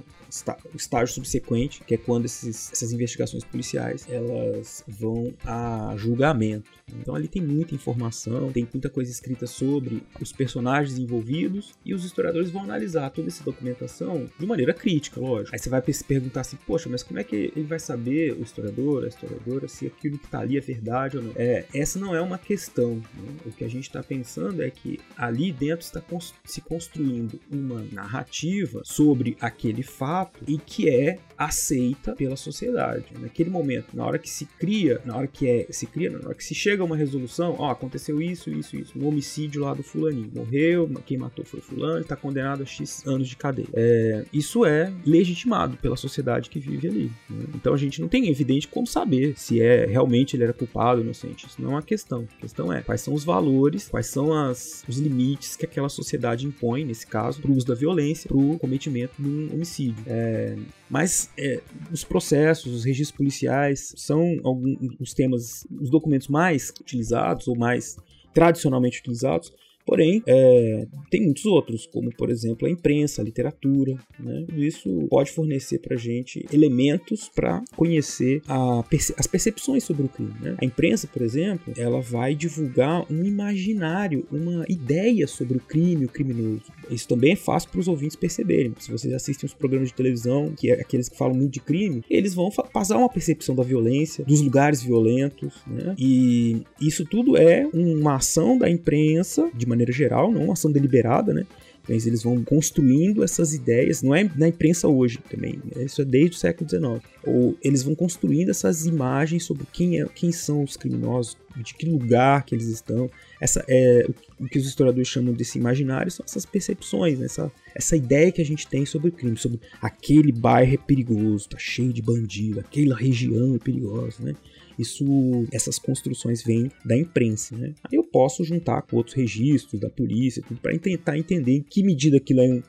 o 0.73 0.76
estágio 0.76 1.14
subsequente, 1.14 1.83
que 1.85 1.95
é 1.95 1.97
quando 1.97 2.26
esses, 2.26 2.71
essas 2.71 2.92
investigações 2.92 3.42
policiais 3.42 4.07
elas 4.09 4.85
vão 4.87 5.33
a 5.45 5.95
julgamento. 5.97 6.71
Então 7.00 7.14
ali 7.14 7.28
tem 7.28 7.42
muita 7.42 7.75
informação, 7.75 8.50
tem 8.52 8.69
muita 8.73 8.88
coisa 8.88 9.11
escrita 9.11 9.47
sobre 9.47 10.02
os 10.21 10.33
personagens 10.33 10.99
envolvidos 10.99 11.73
e 11.85 11.95
os 11.95 12.04
historiadores 12.04 12.50
vão 12.50 12.64
analisar 12.64 13.11
toda 13.11 13.28
essa 13.28 13.45
documentação 13.45 14.26
de 14.38 14.47
maneira 14.47 14.75
crítica, 14.75 15.21
lógico. 15.21 15.54
Aí 15.54 15.59
você 15.59 15.69
vai 15.71 15.80
se 15.92 16.04
perguntar 16.04 16.42
assim, 16.42 16.59
poxa, 16.66 16.88
mas 16.88 17.02
como 17.02 17.19
é 17.19 17.25
que 17.25 17.52
ele 17.57 17.64
vai 17.64 17.78
saber, 17.78 18.33
o 18.33 18.42
historiador, 18.42 19.04
a 19.04 19.09
historiadora, 19.09 19.69
se 19.69 19.87
aquilo 19.87 20.19
que 20.19 20.26
está 20.26 20.40
ali 20.40 20.57
é 20.57 20.61
verdade 20.61 21.16
ou 21.16 21.23
não? 21.23 21.33
É, 21.37 21.64
essa 21.75 21.99
não 21.99 22.14
é 22.14 22.21
uma 22.21 22.38
questão. 22.38 22.89
Né? 22.97 23.37
O 23.47 23.50
que 23.50 23.64
a 23.64 23.68
gente 23.68 23.85
está 23.85 24.02
pensando 24.02 24.62
é 24.62 24.70
que 24.70 24.99
ali 25.16 25.52
dentro 25.52 25.85
está 25.85 26.02
se 26.44 26.61
construindo 26.61 27.40
uma 27.50 27.85
narrativa 27.92 28.82
sobre 28.85 29.37
aquele 29.40 29.82
fato 29.82 30.40
e 30.47 30.59
que 30.59 30.88
é 30.88 31.18
aceita 31.37 32.14
pela 32.14 32.37
sociedade. 32.37 33.06
Naquele 33.18 33.49
momento, 33.49 33.97
na 33.97 34.04
hora 34.04 34.18
que 34.18 34.28
se 34.28 34.44
cria, 34.44 35.00
na 35.06 35.16
hora 35.16 35.26
que 35.26 35.49
é, 35.49 35.66
se 35.70 35.87
cria, 35.87 36.11
na 36.11 36.18
hora 36.18 36.35
que 36.35 36.44
se 36.44 36.54
chega 36.54 36.82
a 36.82 36.87
uma 36.87 36.97
resolução, 36.97 37.56
ó, 37.59 37.70
aconteceu 37.70 38.20
isso, 38.20 38.50
isso, 38.50 38.76
isso, 38.76 38.99
um 38.99 39.06
homicídio 39.06 39.62
lá 39.62 39.73
do 39.73 39.82
fulaninho, 39.82 40.30
morreu, 40.35 40.90
quem 41.06 41.16
matou 41.16 41.44
foi 41.44 41.61
o 41.61 41.62
fulano, 41.62 42.00
está 42.00 42.14
condenado 42.14 42.62
a 42.62 42.66
X 42.66 43.06
anos 43.06 43.26
de 43.26 43.37
cadeia. 43.37 43.68
É, 43.73 44.25
isso 44.32 44.66
é 44.66 44.92
legitimado 45.06 45.78
pela 45.78 45.97
sociedade 45.97 46.50
que 46.50 46.61
vive 46.61 46.88
ali. 46.88 47.12
Né? 47.28 47.44
Então 47.54 47.73
a 47.73 47.76
gente 47.78 48.00
não 48.00 48.09
tem 48.09 48.28
evidente 48.28 48.68
como 48.68 48.87
saber 48.87 49.35
se 49.37 49.62
é 49.62 49.87
realmente 49.87 50.37
ele 50.37 50.44
era 50.44 50.52
culpado 50.52 50.99
ou 50.99 51.04
inocente. 51.04 51.47
Isso 51.47 51.61
não 51.61 51.70
é 51.70 51.75
uma 51.75 51.82
questão. 51.82 52.28
A 52.37 52.40
questão 52.40 52.69
é 52.72 52.82
quais 52.82 53.00
são 53.00 53.14
os 53.14 53.24
valores, 53.24 53.88
quais 53.88 54.06
são 54.06 54.32
as, 54.32 54.84
os 54.88 54.98
limites 54.98 55.56
que 55.56 55.64
aquela 55.64 55.88
sociedade 55.88 56.46
impõe, 56.46 56.84
nesse 56.84 57.06
caso, 57.06 57.40
para 57.40 57.50
o 57.50 57.56
uso 57.56 57.66
da 57.66 57.74
violência, 57.74 58.28
para 58.28 58.36
o 58.36 58.58
cometimento 58.58 59.20
de 59.20 59.28
um 59.28 59.54
homicídio. 59.54 60.02
É, 60.06 60.56
mas 60.88 61.30
é, 61.38 61.60
os 61.92 62.04
processos, 62.04 62.72
os 62.72 62.84
registros 62.84 63.16
policiais 63.16 63.94
são 63.96 64.40
alguns 64.44 64.78
os 65.00 65.14
temas, 65.14 65.66
os 65.80 65.90
documentos 65.90 66.28
mais 66.28 66.70
utilizados 66.80 67.48
ou 67.48 67.56
mais 67.56 67.96
tradicionalmente 68.32 69.00
utilizados 69.00 69.52
Porém, 69.90 70.23
é, 70.25 70.87
tem 71.11 71.20
muitos 71.25 71.44
outros, 71.47 71.85
como 71.85 72.14
por 72.14 72.30
exemplo 72.30 72.64
a 72.64 72.70
imprensa, 72.70 73.20
a 73.20 73.25
literatura. 73.25 73.97
Né? 74.20 74.47
Isso 74.56 75.09
pode 75.11 75.32
fornecer 75.32 75.80
para 75.80 75.97
gente 75.97 76.47
elementos 76.52 77.28
para 77.28 77.61
conhecer 77.75 78.40
perce 78.88 79.12
as 79.18 79.26
percepções 79.26 79.82
sobre 79.82 80.04
o 80.04 80.09
crime. 80.09 80.32
Né? 80.40 80.56
A 80.62 80.64
imprensa, 80.64 81.09
por 81.09 81.23
exemplo, 81.23 81.75
ela 81.76 82.00
vai 82.00 82.37
divulgar 82.37 83.04
um 83.11 83.25
imaginário, 83.25 84.25
uma 84.30 84.64
ideia 84.68 85.26
sobre 85.26 85.56
o 85.59 85.61
crime, 85.61 86.04
o 86.04 86.09
criminoso. 86.09 86.70
Isso 86.90 87.09
também 87.09 87.32
é 87.32 87.37
fácil 87.37 87.70
para 87.70 87.80
os 87.80 87.88
ouvintes 87.88 88.16
perceberem. 88.16 88.73
Se 88.78 88.90
vocês 88.90 89.12
assistem 89.12 89.47
os 89.47 89.54
programas 89.54 89.88
de 89.88 89.94
televisão, 89.94 90.52
que 90.56 90.70
é 90.70 90.80
aqueles 90.80 91.09
que 91.09 91.16
falam 91.16 91.35
muito 91.35 91.52
de 91.52 91.61
crime, 91.61 92.04
eles 92.11 92.35
vão 92.35 92.50
passar 92.73 92.97
uma 92.97 93.09
percepção 93.09 93.54
da 93.54 93.62
violência, 93.62 94.25
dos 94.25 94.40
lugares 94.40 94.82
violentos. 94.82 95.54
Né? 95.66 95.94
E 95.99 96.62
isso 96.80 97.04
tudo 97.04 97.37
é 97.37 97.68
uma 97.73 98.16
ação 98.16 98.59
da 98.59 98.68
imprensa 98.68 99.50
de 99.54 99.66
maneira 99.66 99.92
geral, 99.92 100.30
não 100.30 100.44
uma 100.44 100.52
ação 100.54 100.70
deliberada, 100.70 101.32
né? 101.32 101.47
Eles 101.90 102.23
vão 102.23 102.42
construindo 102.44 103.25
essas 103.25 103.54
ideias, 103.54 104.02
não 104.02 104.14
é 104.14 104.30
na 104.37 104.49
imprensa 104.49 104.88
hoje 104.88 105.18
também, 105.28 105.61
né? 105.64 105.85
isso 105.85 106.00
é 106.00 106.04
desde 106.04 106.37
o 106.37 106.38
século 106.38 106.68
XIX. 106.68 107.02
Ou 107.25 107.56
eles 107.62 107.82
vão 107.82 107.94
construindo 107.94 108.50
essas 108.50 108.87
imagens 108.87 109.44
sobre 109.44 109.66
quem, 109.73 110.00
é, 110.00 110.06
quem 110.14 110.30
são 110.32 110.62
os 110.62 110.76
criminosos, 110.76 111.37
de 111.56 111.75
que 111.75 111.87
lugar 111.87 112.44
que 112.44 112.54
eles 112.54 112.68
estão. 112.68 113.11
Essa 113.40 113.64
é 113.68 114.06
o 114.38 114.47
que 114.47 114.59
os 114.59 114.66
historiadores 114.66 115.09
chamam 115.09 115.35
desse 115.35 115.59
imaginário 115.59 116.11
são 116.11 116.25
essas 116.25 116.47
percepções, 116.47 117.18
né? 117.18 117.26
essa, 117.26 117.50
essa 117.75 117.97
ideia 117.97 118.30
que 118.30 118.40
a 118.40 118.44
gente 118.44 118.66
tem 118.66 118.87
sobre 118.87 119.09
o 119.09 119.12
crime, 119.12 119.37
sobre 119.37 119.61
aquele 119.80 120.32
bairro 120.32 120.75
é 120.75 120.76
perigoso, 120.76 121.49
tá 121.49 121.59
cheio 121.59 121.92
de 121.92 122.00
bandido, 122.02 122.61
aquela 122.61 122.97
região 122.97 123.54
é 123.54 123.59
perigosa, 123.59 124.23
né? 124.23 124.35
Isso, 124.80 125.04
essas 125.52 125.78
construções 125.78 126.42
vêm 126.42 126.70
da 126.84 126.96
imprensa, 126.96 127.56
né? 127.56 127.75
Aí 127.84 127.96
eu 127.96 128.04
posso 128.04 128.42
juntar 128.44 128.82
com 128.82 128.96
outros 128.96 129.14
registros 129.14 129.80
da 129.80 129.90
polícia, 129.90 130.42
para 130.62 130.76
tentar 130.78 131.18
entender 131.18 131.56
em 131.56 131.62
que 131.62 131.82
medida 131.82 132.16
aquilo 132.16 132.40
é 132.40 132.62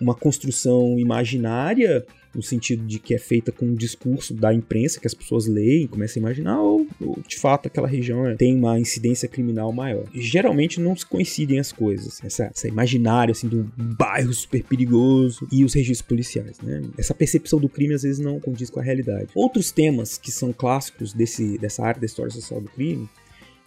uma 0.00 0.14
construção 0.14 0.98
imaginária 0.98 2.04
no 2.34 2.42
sentido 2.42 2.84
de 2.86 2.98
que 2.98 3.14
é 3.14 3.18
feita 3.18 3.52
com 3.52 3.66
um 3.66 3.74
discurso 3.74 4.32
da 4.32 4.52
imprensa 4.52 4.98
que 4.98 5.06
as 5.06 5.14
pessoas 5.14 5.46
leem, 5.46 5.86
começam 5.86 6.20
a 6.20 6.22
imaginar, 6.22 6.60
ou, 6.60 6.86
ou 7.00 7.18
de 7.26 7.38
fato 7.38 7.66
aquela 7.66 7.86
região 7.86 8.26
é, 8.26 8.34
tem 8.34 8.56
uma 8.56 8.80
incidência 8.80 9.28
criminal 9.28 9.72
maior. 9.72 10.04
E, 10.14 10.20
geralmente 10.20 10.80
não 10.80 10.96
se 10.96 11.04
coincidem 11.04 11.58
as 11.58 11.72
coisas, 11.72 12.22
essa, 12.24 12.44
essa 12.44 12.68
imaginário 12.68 13.32
assim 13.32 13.48
do 13.48 13.70
bairro 13.76 14.32
super 14.32 14.62
perigoso 14.64 15.46
e 15.52 15.64
os 15.64 15.74
registros 15.74 16.08
policiais, 16.08 16.58
né? 16.60 16.82
Essa 16.96 17.14
percepção 17.14 17.60
do 17.60 17.68
crime 17.68 17.94
às 17.94 18.02
vezes 18.02 18.18
não 18.18 18.40
condiz 18.40 18.70
com 18.70 18.80
a 18.80 18.82
realidade. 18.82 19.28
Outros 19.34 19.70
temas 19.70 20.16
que 20.16 20.30
são 20.30 20.52
clássicos 20.52 21.12
desse, 21.12 21.58
dessa 21.58 21.84
área 21.84 22.00
da 22.00 22.06
história 22.06 22.32
social 22.32 22.60
do 22.60 22.68
crime 22.68 23.08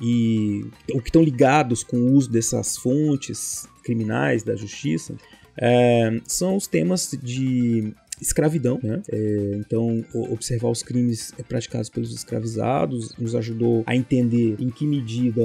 e 0.01 0.65
o 0.91 1.01
que 1.01 1.09
estão 1.09 1.21
ligados 1.21 1.83
com 1.83 1.97
o 1.97 2.13
uso 2.13 2.29
dessas 2.29 2.77
fontes 2.77 3.67
criminais 3.83 4.43
da 4.43 4.55
justiça 4.55 5.15
é, 5.57 6.21
são 6.27 6.55
os 6.55 6.67
temas 6.67 7.11
de 7.21 7.93
escravidão, 8.21 8.79
né? 8.81 9.01
É, 9.11 9.51
então, 9.57 10.03
observar 10.13 10.69
os 10.69 10.83
crimes 10.83 11.33
praticados 11.47 11.89
pelos 11.89 12.13
escravizados 12.13 13.15
nos 13.17 13.35
ajudou 13.35 13.83
a 13.85 13.95
entender 13.95 14.55
em 14.59 14.69
que 14.69 14.85
medida 14.85 15.43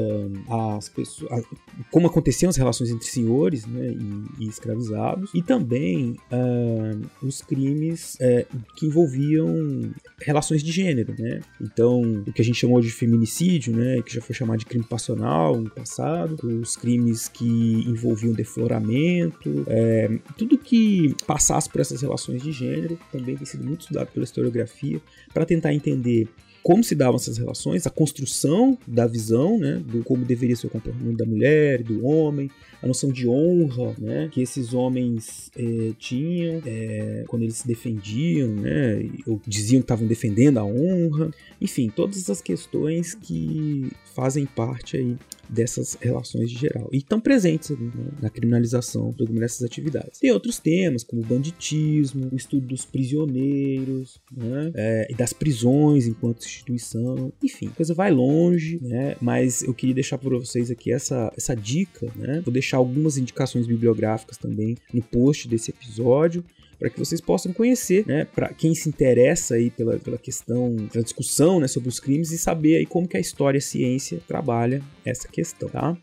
as 0.48 0.88
pessoas, 0.88 1.32
a, 1.32 1.42
como 1.90 2.06
aconteciam 2.06 2.50
as 2.50 2.56
relações 2.56 2.90
entre 2.90 3.06
senhores 3.06 3.66
né, 3.66 3.88
e, 3.88 4.44
e 4.44 4.48
escravizados, 4.48 5.30
e 5.34 5.42
também 5.42 6.16
uh, 6.32 7.26
os 7.26 7.40
crimes 7.40 8.16
uh, 8.16 8.58
que 8.76 8.86
envolviam 8.86 9.92
relações 10.20 10.62
de 10.62 10.70
gênero, 10.70 11.14
né? 11.18 11.40
Então, 11.60 12.24
o 12.26 12.32
que 12.32 12.42
a 12.42 12.44
gente 12.44 12.58
chamou 12.58 12.80
de 12.80 12.90
feminicídio, 12.90 13.74
né, 13.74 14.02
que 14.02 14.14
já 14.14 14.20
foi 14.20 14.34
chamado 14.34 14.58
de 14.58 14.66
crime 14.66 14.84
passional 14.84 15.60
no 15.60 15.70
passado, 15.70 16.36
os 16.60 16.76
crimes 16.76 17.28
que 17.28 17.44
envolviam 17.88 18.32
defloramento, 18.32 19.64
é, 19.66 20.18
tudo 20.36 20.58
que 20.58 21.14
passasse 21.26 21.68
por 21.68 21.80
essas 21.80 22.02
relações 22.02 22.42
de 22.42 22.52
gênero 22.60 22.98
também 23.10 23.36
tem 23.36 23.46
sido 23.46 23.64
muito 23.64 23.82
estudado 23.82 24.08
pela 24.12 24.24
historiografia 24.24 25.00
para 25.32 25.44
tentar 25.44 25.74
entender 25.74 26.28
como 26.62 26.84
se 26.84 26.94
davam 26.94 27.16
essas 27.16 27.38
relações, 27.38 27.86
a 27.86 27.90
construção 27.90 28.76
da 28.86 29.06
visão, 29.06 29.58
né, 29.58 29.82
do 29.84 30.04
como 30.04 30.24
deveria 30.24 30.54
ser 30.54 30.66
o 30.66 30.70
comportamento 30.70 31.16
da 31.16 31.24
mulher, 31.24 31.82
do 31.82 32.04
homem, 32.04 32.50
a 32.82 32.86
noção 32.86 33.10
de 33.10 33.26
honra, 33.26 33.94
né, 33.98 34.28
que 34.30 34.42
esses 34.42 34.74
homens 34.74 35.50
é, 35.56 35.92
tinham 35.98 36.62
é, 36.66 37.24
quando 37.28 37.42
eles 37.42 37.56
se 37.56 37.66
defendiam, 37.66 38.48
né, 38.48 39.08
ou 39.26 39.40
diziam 39.46 39.80
que 39.80 39.84
estavam 39.84 40.06
defendendo 40.06 40.58
a 40.58 40.64
honra, 40.64 41.30
enfim, 41.60 41.90
todas 41.94 42.18
essas 42.18 42.42
questões 42.42 43.14
que 43.14 43.90
fazem 44.14 44.44
parte 44.44 44.96
aí 44.96 45.16
dessas 45.50 45.96
relações 46.00 46.50
de 46.50 46.58
geral. 46.58 46.88
E 46.92 46.98
estão 46.98 47.20
presentes 47.20 47.70
ali, 47.70 47.84
né, 47.84 48.10
na 48.20 48.30
criminalização 48.30 49.12
de 49.12 49.22
algumas 49.22 49.40
dessas 49.40 49.62
atividades. 49.62 50.18
Tem 50.20 50.30
outros 50.30 50.58
temas, 50.58 51.02
como 51.02 51.22
banditismo, 51.22 52.28
o 52.32 52.36
estudo 52.36 52.66
dos 52.66 52.84
prisioneiros, 52.84 54.20
né, 54.34 54.70
é, 54.74 55.08
e 55.10 55.14
das 55.14 55.32
prisões 55.32 56.06
enquanto 56.06 56.44
instituição. 56.44 57.32
Enfim, 57.42 57.68
a 57.68 57.70
coisa 57.70 57.94
vai 57.94 58.10
longe, 58.10 58.78
né, 58.82 59.16
mas 59.20 59.62
eu 59.62 59.74
queria 59.74 59.94
deixar 59.94 60.18
para 60.18 60.38
vocês 60.38 60.70
aqui 60.70 60.92
essa, 60.92 61.32
essa 61.36 61.54
dica. 61.54 62.10
Né, 62.16 62.40
vou 62.44 62.52
deixar 62.52 62.76
algumas 62.76 63.16
indicações 63.16 63.66
bibliográficas 63.66 64.36
também 64.36 64.76
no 64.92 65.02
post 65.02 65.48
desse 65.48 65.70
episódio 65.70 66.44
para 66.80 66.88
que 66.88 66.98
vocês 66.98 67.20
possam 67.20 67.52
conhecer, 67.52 68.06
né, 68.06 68.24
para 68.24 68.48
quem 68.54 68.74
se 68.74 68.88
interessa 68.88 69.54
aí 69.54 69.70
pela, 69.70 69.98
pela 69.98 70.16
questão, 70.16 70.74
pela 70.90 71.04
discussão, 71.04 71.60
né, 71.60 71.68
sobre 71.68 71.90
os 71.90 72.00
crimes 72.00 72.32
e 72.32 72.38
saber 72.38 72.78
aí 72.78 72.86
como 72.86 73.06
que 73.06 73.18
a 73.18 73.20
história 73.20 73.58
e 73.58 73.60
a 73.60 73.62
ciência 73.62 74.18
trabalha 74.26 74.82
essa 75.04 75.28
questão, 75.28 75.68
tá? 75.68 75.94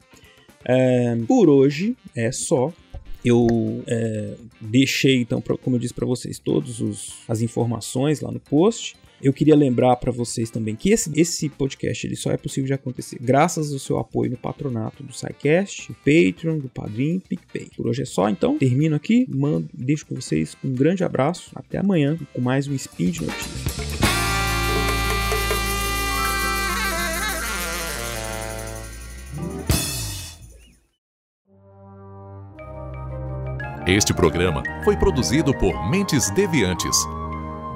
É, 0.64 1.16
por 1.28 1.50
hoje 1.50 1.96
é 2.16 2.32
só. 2.32 2.72
Eu 3.26 3.84
é, 3.88 4.36
deixei, 4.62 5.16
então, 5.16 5.42
pra, 5.42 5.58
como 5.58 5.76
eu 5.76 5.80
disse 5.80 5.94
para 5.94 6.06
vocês, 6.06 6.38
todas 6.38 6.80
as 7.28 7.42
informações 7.42 8.22
lá 8.22 8.32
no 8.32 8.40
post. 8.40 8.96
Eu 9.22 9.34
queria 9.34 9.56
lembrar 9.56 9.96
para 9.96 10.12
vocês 10.12 10.52
também 10.52 10.76
que 10.76 10.92
esse, 10.92 11.12
esse 11.20 11.50
podcast 11.50 12.06
ele 12.06 12.16
só 12.16 12.32
é 12.32 12.38
possível 12.38 12.68
de 12.68 12.74
acontecer 12.74 13.18
graças 13.20 13.74
ao 13.74 13.80
seu 13.80 13.98
apoio 13.98 14.32
no 14.32 14.38
patronato 14.38 15.04
do 15.04 15.12
SciCast, 15.12 15.92
Patreon, 16.06 16.60
do 16.60 16.70
Padrim, 16.70 17.20
PicPay. 17.20 17.70
Por 17.76 17.88
hoje 17.88 18.04
é 18.04 18.06
só, 18.06 18.30
então. 18.30 18.58
Termino 18.58 18.96
aqui, 18.96 19.26
mando, 19.28 19.68
deixo 19.74 20.06
com 20.06 20.16
vocês 20.16 20.56
um 20.64 20.72
grande 20.72 21.04
abraço. 21.04 21.52
Até 21.56 21.80
amanhã 21.80 22.18
com 22.34 22.42
mais 22.42 22.68
um 22.68 22.76
Spin 22.76 23.10
de 23.10 23.24
Notícias. 23.24 23.98
Este 33.88 34.14
programa 34.14 34.62
foi 34.84 34.98
produzido 34.98 35.58
por 35.58 35.90
Mentes 35.90 36.30
Deviantes. 36.32 36.98